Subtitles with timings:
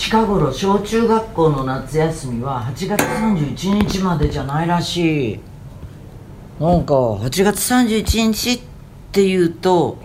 [0.00, 5.40] 近頃小中学校の夏休みは8月31日までじゃないらしい。
[6.58, 8.60] なんか8月31日っ
[9.12, 9.98] ていうと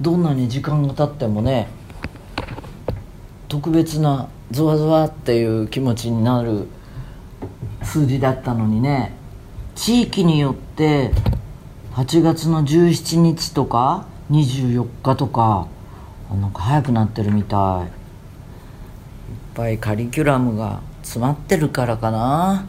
[0.00, 1.68] どんなに時間が経ってもね
[3.48, 6.66] 特別なゾワゾワっていう気持ちになる
[7.84, 9.12] 数字だったのにね
[9.76, 11.12] 地域によって
[11.92, 15.68] 8月の17日とか24日とか
[16.32, 18.03] なんか早くなってるみたい。
[19.54, 22.66] ぱいカリキュラムが詰まってるからかな。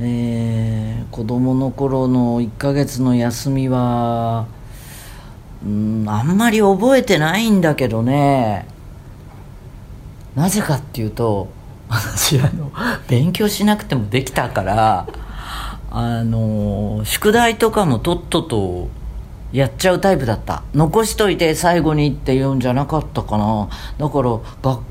[0.00, 4.46] えー、子供の頃の1ヶ月の休みは
[5.64, 8.66] うんあんまり覚えてないんだけどね。
[10.34, 11.48] なぜかっていうと
[11.88, 12.72] 私あの
[13.08, 15.06] 勉強しなくてもできたから
[15.90, 18.88] あの宿題とかもとっとと
[19.52, 20.64] やっちゃうタイプだった。
[20.74, 23.68] 残しといて最後にって言うんじゃなかったかな。
[23.98, 24.82] だから学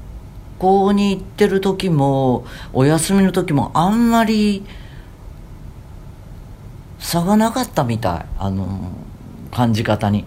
[0.64, 4.66] 校に行ってる時もお休みの時もあんまり
[7.00, 8.26] 差がなかったみたい。
[8.40, 8.94] あの
[9.52, 10.24] 感じ方に。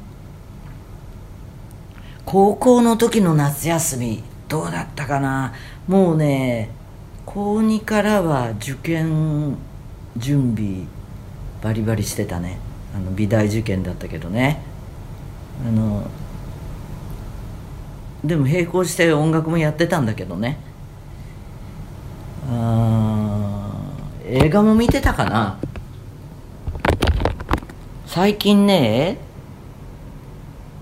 [2.27, 5.55] 高校の時の夏休みどうだったかな。
[5.89, 6.71] もうね
[7.25, 9.57] 高2からは受験
[10.19, 10.83] 準備
[11.63, 12.59] バリバリしてたね。
[12.95, 14.61] あの美大受験だったけどね。
[15.67, 16.07] あの
[18.27, 20.59] でも並行して音楽もやってたんだけどね。
[22.51, 23.71] あ
[24.25, 25.59] 映画も見てたかな。
[28.07, 29.19] 最近ね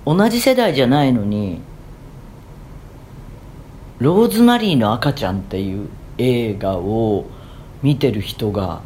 [0.07, 1.61] 同じ世代じゃないのに
[3.99, 7.27] 「ローズマリーの赤ちゃん」っていう映画を
[7.83, 8.83] 見てる人が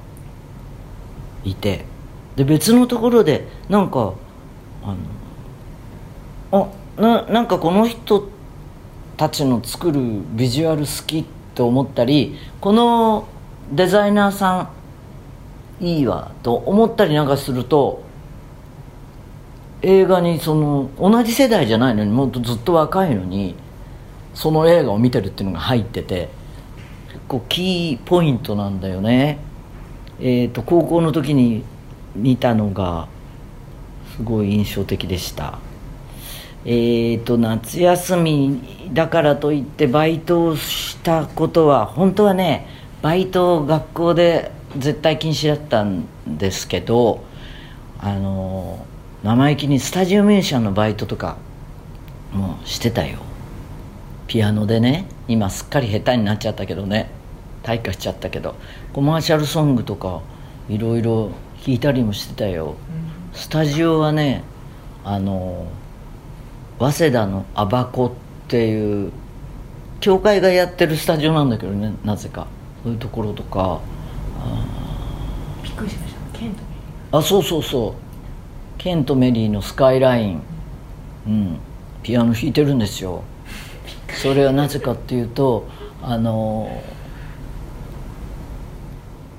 [1.45, 1.85] いて
[2.37, 4.15] で別のところでなんか
[4.83, 4.95] あ
[6.53, 8.38] のあななんかこの人って
[9.19, 10.01] たちの作る
[10.33, 11.25] ビジュアル好きっ
[11.55, 13.29] て思ったりこの
[13.73, 14.71] デザイナーさ
[15.81, 18.03] んいいわと思ったりなんかすると
[19.83, 23.55] 映画にその同じ世代じゃないのにもっとずっと若いのに
[24.35, 26.29] その映画を見てるっていうのが入ってて
[27.09, 29.39] 結構キーポイントなんだよね。
[30.21, 31.63] えーと、高校の時に
[32.17, 33.07] 見たのが
[34.17, 35.59] すごい印象的でした。
[36.71, 38.61] えーと夏休み
[38.93, 42.67] だからといってバイトをしたことは本当はね
[43.01, 47.25] バイト学校で絶対禁止だったんですけど
[47.99, 48.85] あの
[49.23, 51.39] 生意気にスタジオミュージシャンのバイトとか
[52.35, 53.21] もうしてたよ。
[54.27, 57.11] ピアノでね今すっかり下手になっちゃったけどね
[57.63, 58.57] 退化しちゃったけど
[58.93, 60.21] コマーシャルソングとか
[60.69, 61.31] いろいろ
[61.65, 62.77] 弾いたりもしてたよ、
[63.33, 64.45] うん、スタジオはね
[65.03, 65.67] あの
[66.79, 68.11] 早稲田のアバコっ
[68.49, 69.13] ていう
[70.01, 72.47] 教会がやってるスタジオなんだけどねなぜか。
[72.83, 73.81] そういうところとか。
[75.63, 76.39] びっくりしました。
[76.39, 77.93] ケントメリーあそうそうそう。
[78.79, 80.43] ケントメリーのスカイライン。
[81.27, 81.59] うん。
[82.03, 83.23] ピアノ弾いてるんですよ。
[84.23, 85.69] それはなぜかっていうと
[86.03, 86.83] あの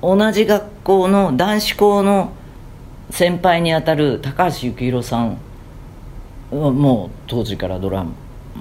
[0.02, 2.32] 同じ学校の男子校の
[3.10, 5.36] 先輩にあたる高橋幸宏さんは
[6.50, 8.04] もう当時からドラ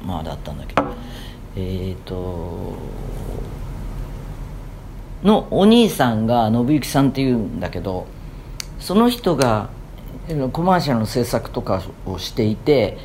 [0.06, 0.84] マだったんだけど。
[1.56, 2.76] えっ、ー、と
[5.24, 8.08] のお兄さんが信行さんっていうんだけど
[8.80, 9.70] その人が
[10.54, 12.98] コマーシャルの制作とかをしていて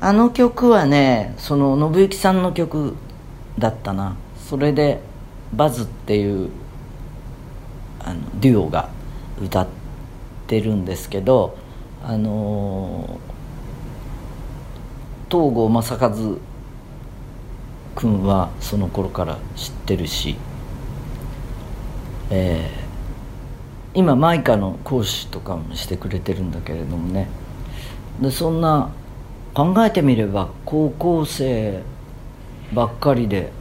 [0.00, 2.96] あの曲はねその信行さんの曲
[3.58, 4.16] だったな。
[4.48, 5.00] それで
[5.54, 6.50] 「バズ」っていう
[8.00, 8.88] あのデュオが
[9.40, 9.66] 歌っ
[10.46, 11.56] てるんですけど
[12.04, 13.20] あの
[15.30, 16.10] 東郷正和
[17.94, 20.36] 君はその頃から知ってるし、
[22.30, 27.28] えー、今マイカの講師とかもしてくれてるんだけれどもね。
[28.20, 28.90] でそんな
[29.54, 31.82] 考えてみれば高校生
[32.72, 33.52] ばっかりで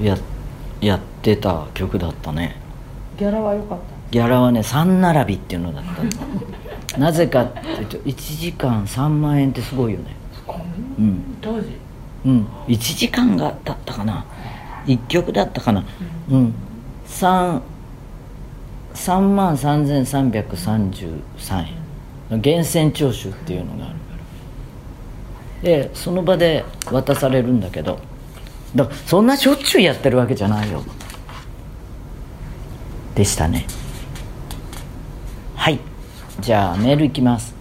[0.00, 0.18] や
[0.80, 2.56] やってた曲だったね。
[3.18, 3.84] ギャラは良かった。
[4.10, 6.02] ギャラはね3並びっていうのだった
[6.98, 10.14] なぜかっていうと1時間3万円ってすごいよね。
[10.98, 11.36] うん。
[11.40, 11.76] 当時？
[12.24, 12.46] うん。
[12.68, 14.24] 1時間がだったかな。
[14.86, 15.84] 1曲だったかな。
[16.30, 16.54] うん、うん、
[17.06, 17.60] 3
[18.94, 21.66] 3万3333円。
[22.30, 23.98] 源泉徴収っていうのがあるか
[25.62, 25.62] ら。
[25.62, 27.98] でその場で渡されるんだけど。
[28.74, 30.82] だそんなしょっちゅうやってるわけじゃないよ。
[33.14, 33.66] でしたね。
[35.54, 35.78] はい
[36.40, 37.54] じゃあメールいきます。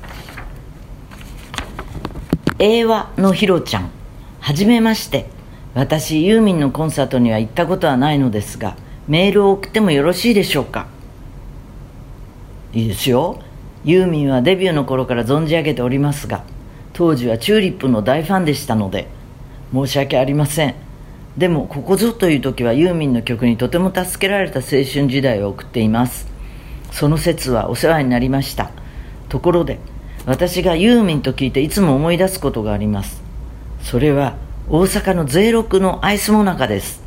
[2.60, 3.90] 英和のひろちゃん。
[4.40, 5.32] はじめまして。
[5.76, 8.78] 私ユーミンのコンサートには行ったことはないのですが
[9.08, 10.86] メールを送ってもよろしいでしょうか？
[12.74, 13.42] いいですよ。
[13.84, 16.44] ユーミンはデビューの頃から存じ上げておりますが
[16.94, 19.08] 当時はチューリップの大ファンでしたので
[19.74, 20.76] 申し訳ありません。
[21.38, 26.33] でもここぞという時はユーミンの曲にとても助けられた青春時代を送っています。
[26.94, 28.70] その説はお世話になりました。
[29.28, 29.80] ところで
[30.26, 33.22] 私がユーミンと聞いていつも思い出すことがあります。
[33.82, 34.36] それは
[34.70, 37.04] 大阪の税六のアイスモナカです。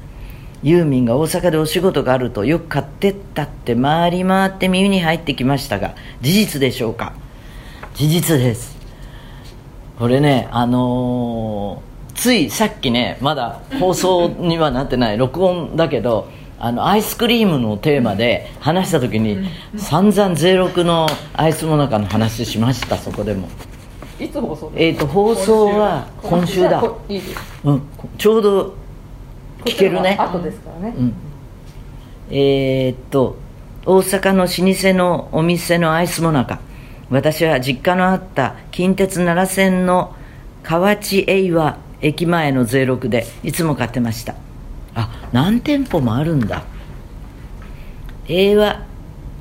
[0.62, 7.12] ユーミンが大阪でお仕事があるとよく買ってったって回り回って耳に入ってきましたが事実でしょうか？
[7.94, 8.76] 事実です。
[9.98, 23.48] これねあのーついさっきねまだ放送にはなってない録音だけどあのアイスクリームのテーマで話した時に散々税六のアイスの中の話しましたそこでも。
[24.18, 26.82] いつ放送えっ、と放送は今週だ。
[27.64, 27.82] うん。
[28.16, 28.74] ちょうど
[29.64, 30.16] 聞けるね。
[30.18, 31.14] 後ですからね、うん。
[32.30, 33.36] えーっと
[33.84, 36.58] 大阪の老舗のお店のアイスもなか
[37.08, 40.16] 私は実家のあった近鉄奈良線の
[40.64, 44.32] 河内英和駅前の税六でいつも買ってました。
[44.32, 44.36] あ
[45.36, 46.64] 何店舗もあるんだ。
[48.26, 48.86] 英和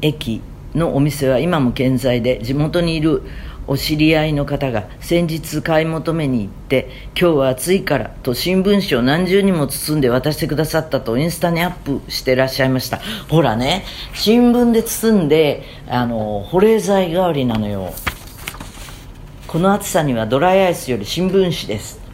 [0.02, 0.42] 駅
[0.74, 3.22] のお店は今も健在で地元にいる
[3.66, 13.00] お知り合いの方が先日買い求めに行って今日は暑いからと新聞紙を何重にも包んで渡してくださったとインスタにアップしてらっしゃいました。
[13.30, 17.94] ほらね新聞で包んであの保冷剤代わりなのよ。
[19.48, 22.05] この暑さにはドライアイスより新聞紙です。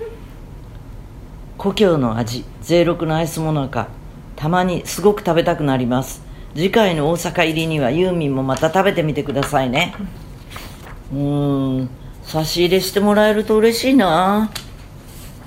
[1.62, 3.88] 故郷の味税六のアイスもなか
[4.36, 6.24] たまにすごく食べたくなります。
[6.56, 9.94] 次回の大阪入りにはユーミンもまた食べてみてくださいね。
[11.14, 11.90] うーん
[12.24, 14.50] 差し入れしてもらえると嬉しいな。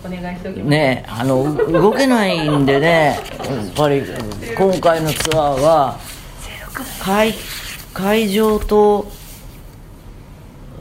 [0.04, 3.18] お願いしておきます、ねあのう動けないんでね。
[3.48, 4.00] やっぱり
[4.56, 5.98] 今回のツアーは
[7.02, 7.34] 会
[7.92, 9.10] 会場と、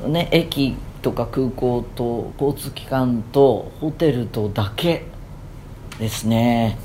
[0.05, 5.11] ね、駅とか空港と交通機関とホテルとだけ
[5.99, 6.77] ですね。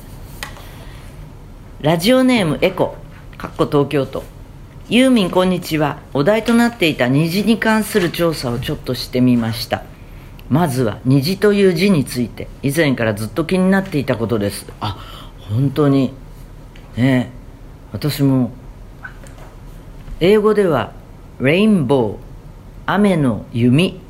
[1.81, 2.97] ラジオネームエコ。
[3.37, 4.25] かっこ東京都。
[4.89, 6.01] ユーミンこんにちは。
[6.13, 9.85] お題となっていた虹に関する調査をちょっとしてみました。
[10.51, 12.49] まずは虹という字について。
[12.63, 14.67] 以前からずっと気になっていたことです。
[14.81, 14.99] あ
[15.49, 16.13] 本当に。
[16.97, 17.31] ね。
[17.93, 18.51] 私も
[20.21, 20.93] 英語では
[21.41, 22.17] レインボー
[22.87, 24.01] 雨の弓。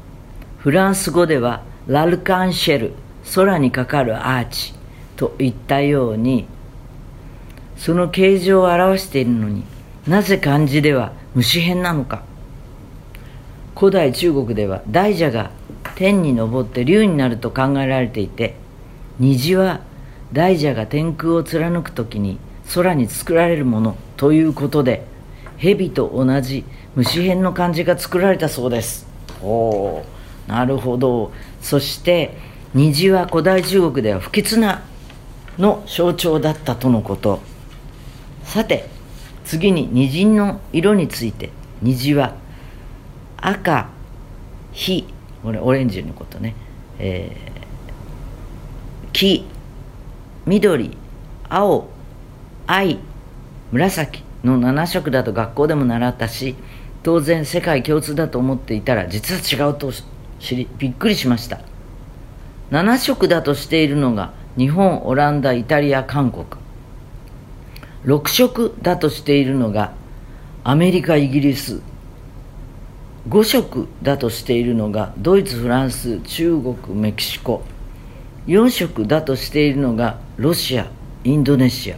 [0.58, 2.94] フランス語ではラルカンシェル。
[3.34, 4.77] 空にかかるアーチ。
[5.18, 6.46] といったように
[7.76, 9.64] その形状を表しているのに
[10.06, 12.22] なぜ漢字では虫編なのか。
[13.76, 15.50] 古代中国では大蛇が
[15.94, 18.56] 天に昇って竜になると考えられていて
[19.20, 19.82] 虹は
[20.32, 22.38] 大蛇が天空を貫く時に
[22.74, 25.04] 空に作られるものということで
[25.58, 26.64] 蛇と同じ
[26.96, 29.06] 虫編の漢字が作られたそうです。
[29.42, 30.04] おお
[30.48, 31.32] なるほど。
[31.60, 32.36] そして
[32.74, 34.82] 虹は古代中国では不吉な
[35.58, 37.40] の象徴だったとのこと。
[38.44, 38.88] さて
[39.44, 41.50] 次に虹の色について
[41.82, 42.34] 虹は
[43.36, 43.88] 赤
[44.72, 45.06] 火
[45.42, 46.54] これオレンジのことね、
[46.98, 49.46] えー、黄
[50.46, 50.96] 緑
[51.48, 51.88] 青
[52.66, 52.98] 藍
[53.70, 56.56] 紫の7色だと学校でも習ったし
[57.02, 59.92] 当然世界共通だと思っていたら実は違うと
[60.40, 61.60] 知りびっくりしました。
[62.70, 66.44] 7色だとしているのが日本オランダイタリア韓国。
[68.04, 69.92] 6色だとしているのが
[70.64, 71.80] アメリカイギリス。
[73.28, 77.62] 5色だとしているのがドイツフランス中国メキシコ。
[78.48, 80.90] 4色だとしているのがロシア
[81.22, 81.96] インドネシア。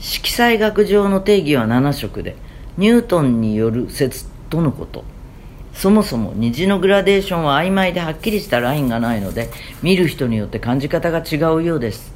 [0.00, 2.34] 色彩学上の定義は7色で
[2.78, 5.04] ニュートンによる説とのこと。
[5.80, 9.48] そもそも虹のグラデーションは曖昧ではっきりしたラインがないので
[9.82, 12.12] 見る人によって感じ方が違うようです。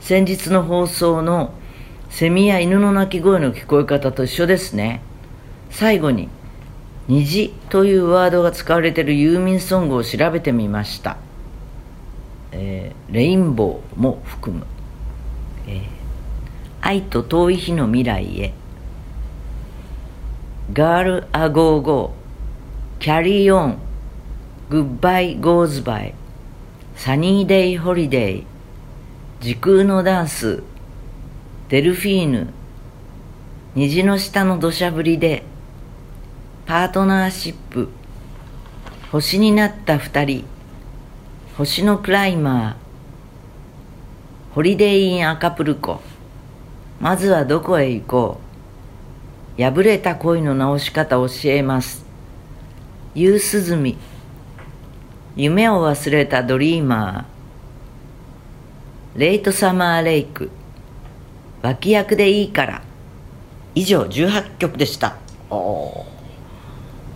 [0.00, 1.54] 先日の放送の
[2.10, 5.02] セミや犬の鳴き声の聞こえ方と一緒ですね。
[5.70, 6.28] 最後に
[7.06, 11.16] 虹というワードが使われているユーミンソングを調べてみました、
[12.50, 14.66] えー Rainbow も含む、
[15.68, 15.82] えー
[16.80, 18.52] 愛と遠い日の未来へ。
[20.72, 22.25] Girl a go go。
[22.98, 23.78] Carry on
[24.70, 28.46] Good-bye Goes by Sunny day Holiday
[29.40, 30.62] 時空のダンス。
[31.68, 32.48] デルフィーヌ
[33.74, 35.44] 虹の下の土砂降りで。
[36.64, 37.90] パートナーシップ
[39.12, 40.44] 星になった二人。
[41.58, 44.54] 星のクライマー。
[44.54, 46.00] Holiday in Acapulco
[46.98, 48.40] まずはどこへ行こ
[49.58, 49.62] う。
[49.62, 52.05] 破れた恋の直し方教えます。
[53.16, 53.96] 夕涼み。
[55.36, 59.18] 夢を忘れた Dreamer。
[59.18, 60.50] Late Summer Lake。
[61.62, 62.82] 脇役でいいから。
[63.74, 65.16] 以上18曲でした。
[65.48, 66.04] お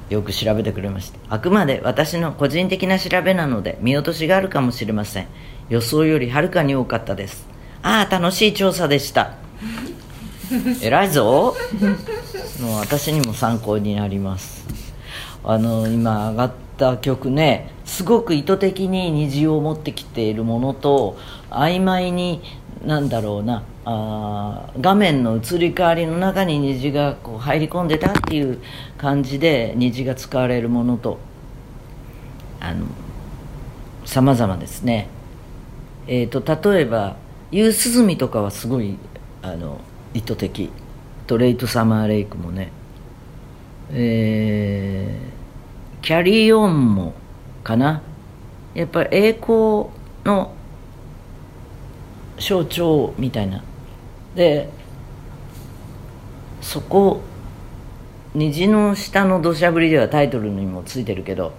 [0.09, 1.19] よく調べてくれました。
[1.29, 5.27] あくまで私の個人的な調べなので見落としがあるかもしれません。
[5.69, 7.47] 予想よりはるかに多かったです。
[7.83, 9.35] ああ楽しい調査でした。
[10.81, 11.55] 偉いぞ。
[12.63, 14.90] もう私にも参考になります
[15.45, 21.19] あの今上がった曲ねすごく意図的に虹を持ってきているものと
[21.51, 22.43] 曖昧に
[22.85, 28.59] なんだろうなあ画面の移り変わりの中に虹がこう入り込んでたっていう
[28.99, 31.19] 感じで虹が使われるものと
[32.61, 32.87] あの
[34.05, 35.09] 様々ですね。
[36.07, 37.17] えーと、例えば
[37.53, 38.97] 「夕涼み」とかはすごい
[39.43, 39.81] あの
[40.15, 40.71] 意図的。
[41.27, 42.73] と「レイト・サマー・レイク」もね。
[43.93, 45.30] えー、
[46.03, 47.15] キャリーオンも
[47.63, 48.03] かな。
[48.75, 49.87] やっぱり栄光
[50.25, 50.55] の
[52.39, 53.63] 象徴みたいな。
[54.35, 54.69] で
[56.61, 57.21] そこ
[58.35, 61.53] 虹の下の土砂降りではタイトルにもついてるけど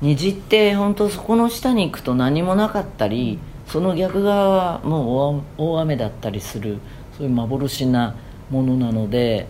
[0.00, 6.78] 虹って本当そこの下に行くと何もなかったりその逆側はもう大雨だったりする
[7.16, 8.16] そういう幻な
[8.50, 9.46] ものなので、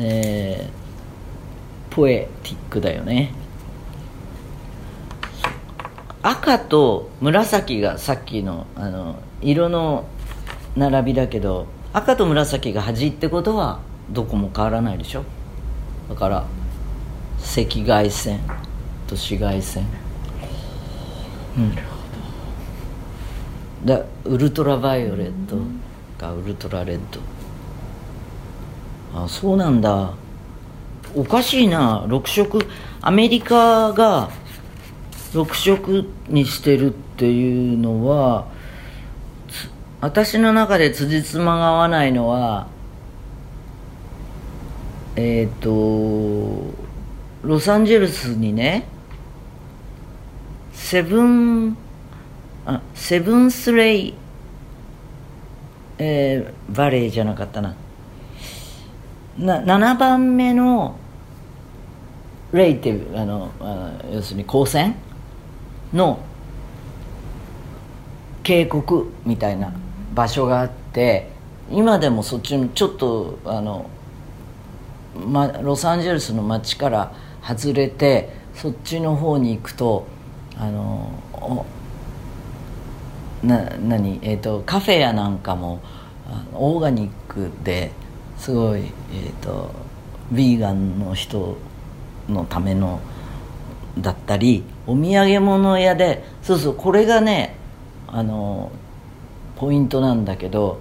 [0.00, 0.79] えー、
[2.00, 3.30] ポエティックだよね。
[6.22, 10.06] 赤と紫がさっきのあの色の
[10.76, 15.24] 並びだけど赤と紫が端ってことはどこも変わらないでしょ。
[16.08, 18.38] だから赤外線
[19.06, 19.84] と紫外線。
[21.58, 21.74] うん。
[23.84, 25.56] だウルトラバイオレット
[26.16, 27.20] がウルトラレッド。
[29.22, 30.14] あそうなんだ。
[31.14, 32.04] おかしいな。
[32.06, 32.66] 6色。
[33.02, 34.30] アメリカが
[35.32, 38.46] 6色にしてるっていうのは
[40.00, 42.66] 私の中で辻褄が合わないのは
[45.16, 46.74] えっ、ー、と
[47.42, 48.86] ロサンゼルスにね
[50.72, 51.76] セブン
[52.66, 54.14] あセブンスレイ、
[55.98, 57.76] えー、バレーじゃなかったな。
[59.38, 60.96] な7番目の
[62.52, 63.50] レイってあの
[64.12, 64.96] 要するに光線
[65.92, 66.20] の
[68.42, 68.82] 渓谷
[69.24, 69.72] みたいな
[70.14, 71.30] 場所があって
[71.70, 73.88] 今でもそっちのちょっとあの、
[75.14, 80.06] ま、ロサンゼルスの街から外れてそっちの方に行くと
[80.56, 81.12] あの
[83.42, 85.80] な何、えーと、カフェやなんかも
[86.52, 87.92] オーガニックで
[88.36, 89.70] すごい、えーと、
[90.32, 91.56] ヴィーガンの人
[92.30, 93.00] のための
[93.98, 97.56] だったりお土産物屋でそうそうこれがね
[98.06, 98.70] あの
[99.56, 100.80] ポイントなんだけど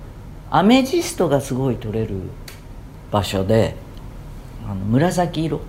[0.52, 2.16] アメジストがすごい取れる
[3.12, 3.76] 場所で
[4.66, 5.62] あの紫色。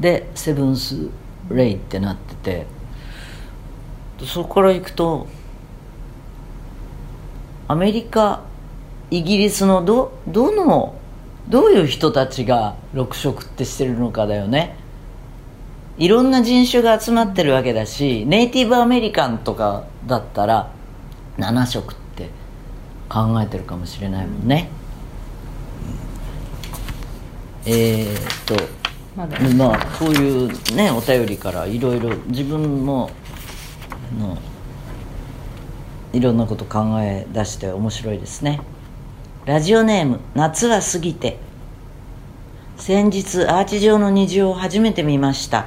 [0.00, 1.08] でセブンス・
[1.50, 2.66] レイってなってて
[4.26, 5.26] そこから行くと
[7.68, 8.42] アメリカ
[9.10, 10.94] イギリスのどどの
[11.48, 14.76] どういう人たちが6色ってしてるのかだよね。
[15.98, 20.70] いろんな人種が集まってるわけだしネイティブアメリカンとかだったら
[21.38, 22.28] 7色って
[23.08, 24.68] 考えてるかもしれないもんね、
[27.66, 28.56] うん、えー、っと
[29.16, 29.26] ま
[29.56, 33.10] まあこういうねお便りからいろいろ自分も
[34.18, 34.36] の
[36.12, 38.60] いろんなこと考え出して面白いですね
[39.46, 41.38] ラジオネーム夏は過ぎて。
[42.78, 45.66] 先日アーチ状の虹を初めて見ました。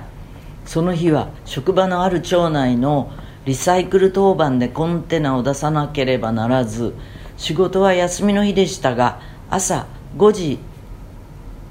[0.65, 3.09] その日は職場のある町内の
[3.45, 6.93] リサイクル当番でコンテナを出さなければならず
[7.37, 10.59] 仕事は休みの日でしたが朝5時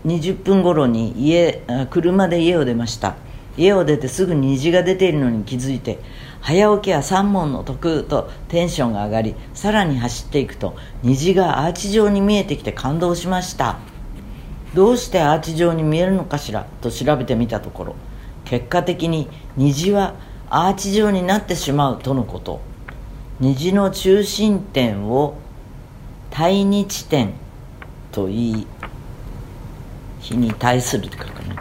[0.07, 3.17] 20分頃に家車で家を出ました。
[3.59, 5.99] 家を出てすぐ虹が出ているのに気づいて
[6.41, 13.79] 早起きは三問の得とテンションが上がりさらに走っていくと虹がアーチ状に見えてきて感動しました。
[14.75, 17.97] どうしてアーチ状に見えるのかしらと調べてみたところ
[18.45, 20.15] 結果的に虹は
[20.51, 22.61] アーチ状になってしまうとのこと。
[23.41, 25.37] 虹の中心点を
[26.31, 27.35] 対日点
[28.11, 28.67] と言い
[30.21, 31.55] 日に対するって書くね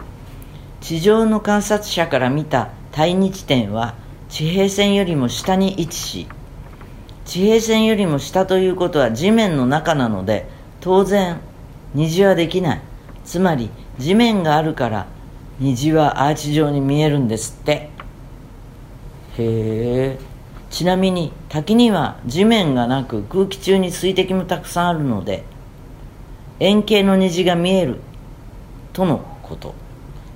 [0.80, 3.94] 地上の観察者から見た対日点は
[4.28, 6.28] 地平線よりも下に位置し
[7.24, 10.48] 地平線よりも下ということは地面の中なので
[10.80, 11.40] 当然
[11.94, 12.80] 虹はできない。
[13.24, 15.06] つまり地面があるから
[15.58, 17.72] 虹はアーチ状に見えるんですって。
[17.72, 17.90] へ
[19.38, 20.18] え。
[20.70, 25.44] ちなみに滝には地面がなく空気中に水滴もたくさんあるので
[26.60, 28.00] 円形の虹が見える。
[28.92, 29.74] とのこと。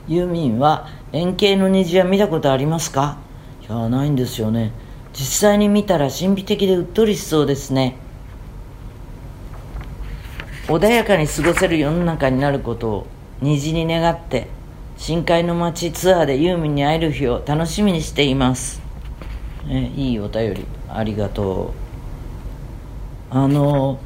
[0.08, 3.18] ユーミンは円形の虹は見たことありますか？
[3.68, 4.72] いやないんですよね。
[5.12, 7.96] 実際に見たら神秘的でうっとりしそうですね。
[10.66, 13.06] 穏やかに過ごせる世の中になることを
[13.40, 14.48] 虹に願って
[14.96, 18.80] 深海の街ツアーでユーミンに会える日を楽しみにしています、
[19.66, 21.74] ね、いいお便りありがと
[23.30, 23.34] う。
[23.34, 23.98] あの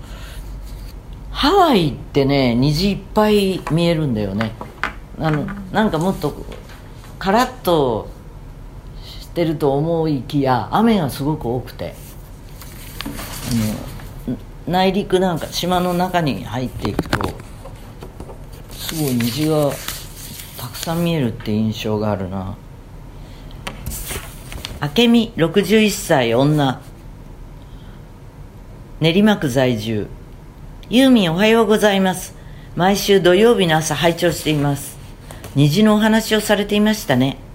[1.31, 4.53] ハワイってね虹いっぱい見えるんだよね。
[5.19, 6.35] あのなんかもっと
[7.19, 8.09] カラッと
[9.37, 11.95] してると思いきや雨がすごく多くて
[14.27, 17.19] あの内陸なんか島の中に入っていくと
[18.73, 19.73] すごい虹が
[20.59, 22.57] たくさん見えるって印象があるな。
[24.81, 26.81] 明美61歳女。
[29.01, 30.07] 練馬区在住。
[30.89, 32.35] ユーミンおはようございます。
[32.75, 34.97] 毎週土曜日の朝拝聴しています。
[35.55, 37.46] 虹のお話をされていましたね。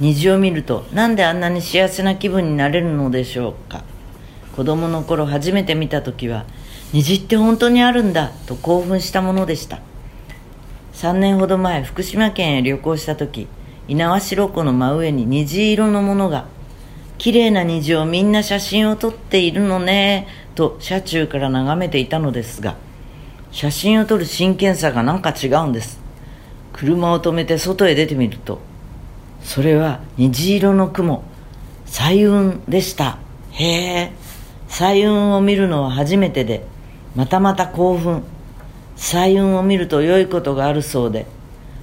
[0.00, 3.84] 虹を見るとなんであんなに幸せな気分になれるのでしょうか。
[4.56, 6.44] 子供の頃初めて見た時は
[6.92, 9.80] 虹って本当にあるんだと興奮したものでした。
[10.94, 13.48] 3年ほど前福島県へ旅行した時
[13.88, 16.46] 猪苗代湖の真上に虹色のものが
[17.18, 22.76] 綺麗な虹をみんな写真を撮っているのねと車中から眺めていたのですが
[23.50, 26.00] 写真を撮る真剣さがなんか違うんです。
[26.72, 28.60] 車を止めて外へ出てみると
[29.44, 31.22] それは虹色の雲。
[31.86, 33.18] 彩雲でした。
[33.52, 34.12] へえ。
[34.68, 36.66] 彩雲を見るのは初めてで
[37.14, 38.24] またまた興奮。
[38.96, 41.26] 彩雲を見ると良いことがあるそうで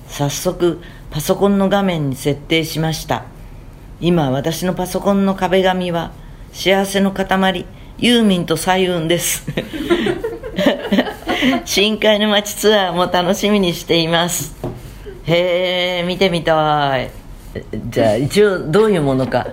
[0.08, 3.26] 早速パソコンの画面に設定しました。
[4.02, 6.12] 今私のパソコンの壁紙は
[6.52, 7.65] 幸せの塊
[8.00, 9.45] ユーミンと彩雲です。
[11.65, 14.56] 深海の街ツアーも楽しみにしています。
[15.26, 17.21] へえ見てみたい。
[17.90, 19.46] じゃあ一応どういうものか。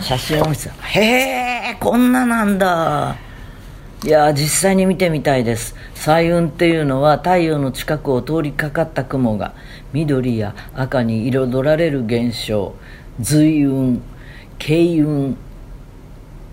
[0.00, 0.74] 写真を見せた。
[0.82, 3.16] へえこんななんだ。
[4.04, 5.74] いや実際に見てみたいです。
[5.94, 9.54] 彩雲っていうのは太陽の近くを通りかかった雲が
[9.92, 12.74] 緑や赤に彩られる現象。
[13.20, 14.00] 随雲
[14.58, 15.36] 慶雲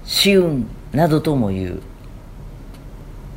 [0.04, 1.82] 紫雲などとも言う、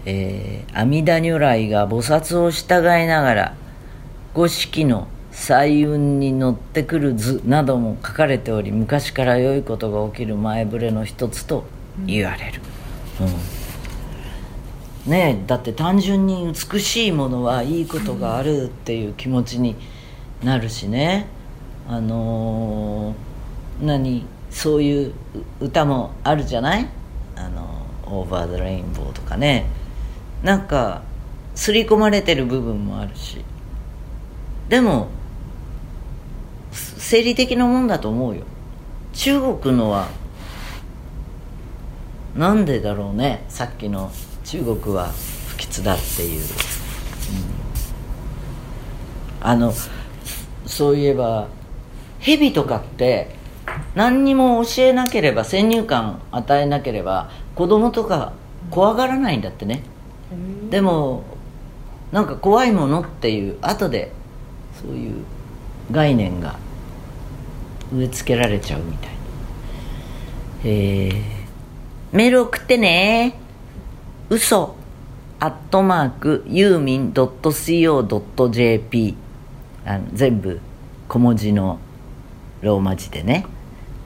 [0.04, 3.54] えー、阿弥陀如来が菩薩を従いながら
[4.34, 11.64] 五色の彩雲に乗ってくる図なども書かれており昔から良いことが起きる前触れの一つと
[12.06, 12.60] 言われる、
[15.06, 19.76] うん、ねえだって単純に美しいものはいいことがあるっていう気持ちに
[20.42, 21.26] なるしね。
[21.88, 25.12] あのー、何そういう
[25.60, 26.88] 歌もあるじゃない？
[27.36, 29.66] あの「オーバー・ザ・レインボー」とかね。
[30.42, 31.02] なんか
[31.54, 33.44] 刷り込まれてる部分もあるし。
[34.68, 35.08] でも
[37.04, 38.44] 生理的なもんだと思うよ。
[39.12, 40.08] 中国のは
[42.34, 43.44] なんでだろうね。
[43.50, 44.10] さっきの
[44.42, 45.12] 中国は
[45.48, 46.46] 不吉だっていう、うん、
[49.42, 49.74] あの
[50.64, 51.48] そういえば
[52.20, 53.36] 蛇とかって
[53.94, 58.32] 何にも教えなければ先入観与えなければ子供とか
[58.70, 59.82] 怖がらないんだってね。
[60.70, 61.22] でも
[62.12, 64.10] なんか怖いものっていう後で
[64.80, 65.22] そういう
[65.90, 66.63] 概念が
[67.94, 69.14] 植え付けられちゃうみたいな。
[70.64, 71.22] えー、
[72.12, 73.38] メール送ってね。
[74.30, 74.74] 嘘。
[75.40, 77.94] アットマークユーミン .co.jp
[79.84, 80.60] あの全部
[81.08, 81.78] 小文字の
[82.62, 83.44] ローマ字でね、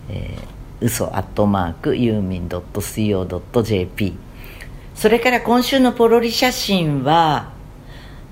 [0.09, 1.07] えー、嘘。
[1.16, 4.14] アットマークユーミン .co.jp
[4.94, 7.53] それから今週のポロリ写真は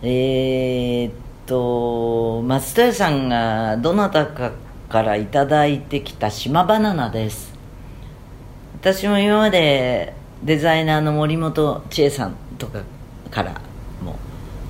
[0.02, 1.12] えー、っ
[1.46, 4.50] と松任谷さんがどなたか
[4.88, 7.54] から頂いてきた島バナナです。
[8.80, 12.82] 私も今までデザイナーの森本千恵さんとか
[13.30, 13.60] から
[14.04, 14.16] も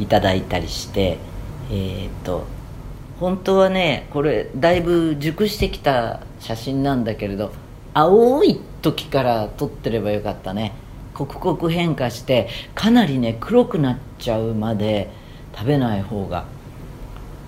[0.01, 1.19] いただいたりして
[1.71, 2.47] えー、っと
[3.21, 7.53] 本当はねこれだいぶ熟してきた写真なんだけれど
[7.93, 10.73] 青い時から撮ってればよかったね。
[11.13, 15.09] 刻々変化してかなりね黒くなっちゃうまで
[15.55, 16.45] 食べない方が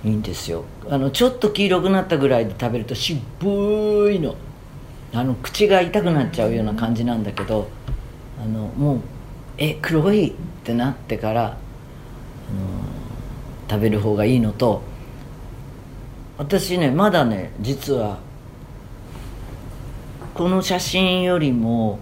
[0.05, 0.65] いいんですよ。
[0.89, 3.21] あのちょっと黄色くなったぐらいで食べると渋
[4.13, 4.37] いの。
[5.13, 7.69] あの口が痛くなっちゃうような感じなんだけど
[8.39, 9.01] あのもう
[9.57, 10.33] え黒いっ
[10.65, 11.57] てなってから、あの
[13.71, 14.83] 食べる方がいいのと
[16.37, 18.19] 私ねまだね実は
[20.35, 21.99] この写真よりも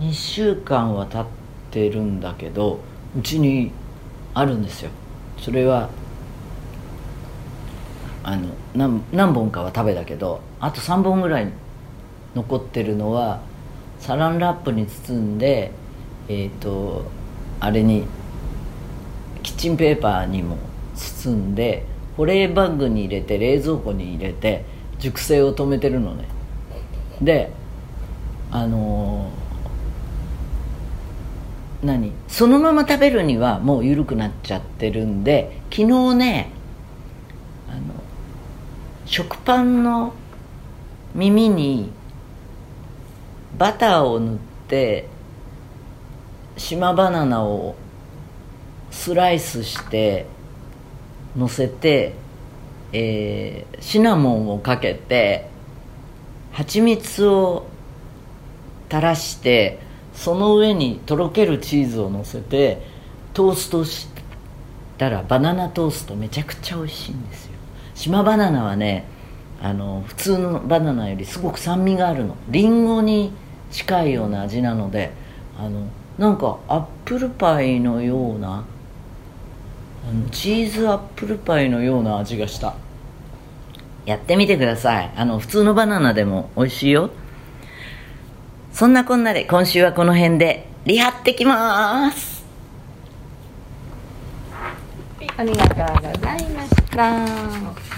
[0.00, 1.26] 2週間は経っ
[1.70, 2.80] てるんだけど
[3.16, 3.70] うちに
[4.34, 4.90] あるんですよ。
[5.38, 5.88] それは
[8.22, 11.48] あの何何本かは食べたけどあと3本ぐらい
[12.34, 13.40] 残ってるのは
[13.98, 15.72] サランラップに包んで
[16.28, 17.04] えっ、と
[17.58, 18.04] あれに
[19.42, 20.56] キッチンペーパーにも
[20.94, 24.64] 包んで保冷バッグに入れて冷蔵庫に入れて
[24.98, 26.28] 熟成を止めてるのね。
[27.20, 27.52] で
[28.50, 29.40] あのー
[31.86, 32.12] 何？
[32.28, 36.52] そのまま食べるにはもう緩くなっちゃってるんで昨日ね
[39.10, 40.14] 食パンの
[41.16, 41.90] 耳に
[43.58, 45.08] バターを塗って
[46.56, 47.74] 島バナナを
[48.92, 50.26] スライスして
[51.36, 52.14] 乗せて、
[52.92, 55.48] えーシナモンをかけて
[56.52, 57.66] 蜂蜜を
[58.88, 59.80] 垂らして
[60.14, 62.86] その上にとろけるチーズを乗せて
[63.34, 64.06] トーストし
[64.98, 67.49] たらバナナトーストめちゃくちゃ美味しいんですよ。
[68.00, 69.04] 島バナナはね
[69.62, 72.34] あの普通のバナナよりすごく酸味があるの。
[72.48, 73.30] リンゴに
[73.70, 75.12] 近いような味なので
[75.58, 75.82] あの
[76.16, 78.64] なんかアップルパイのような
[80.08, 82.74] あのチーズアップルパイのような味がした。
[84.06, 85.12] やってみてください。
[85.14, 87.10] あの普通のバナナでも美味しいよ。
[88.72, 92.46] そんなこんなで今週はこの辺でリハってきます。
[95.36, 97.89] ありがとうございました。